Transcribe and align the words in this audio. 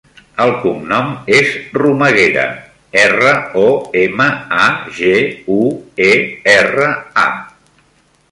El 0.43 0.51
cognom 0.61 1.09
és 1.39 1.51
Romaguera: 1.77 2.45
erra, 3.01 3.35
o, 3.65 3.67
ema, 4.03 4.27
a, 4.63 4.65
ge, 5.01 5.13
u, 5.57 5.61
e, 6.09 6.11
erra, 6.57 6.89
a. 7.29 7.29